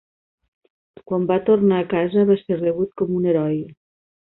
[1.11, 3.63] Quan va tornar a casa, va ser rebut com un heroi.